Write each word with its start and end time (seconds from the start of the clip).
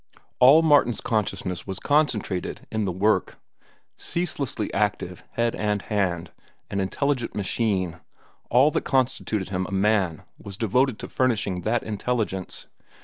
All 0.39 0.63
Martin's 0.63 0.99
consciousness 0.99 1.67
was 1.67 1.77
concentrated 1.79 2.65
in 2.71 2.85
the 2.85 2.91
work. 2.91 3.37
Ceaselessly 3.97 4.73
active, 4.73 5.23
head 5.33 5.53
and 5.55 5.79
hand, 5.79 6.31
an 6.71 6.79
intelligent 6.79 7.35
machine, 7.35 7.99
all 8.49 8.71
that 8.71 8.81
constituted 8.81 9.49
him 9.49 9.67
a 9.69 9.71
man 9.71 10.23
was 10.39 10.57
devoted 10.57 10.97
to 10.97 11.07
furnishing 11.07 11.61
that 11.61 11.83
intelligence. 11.83 12.65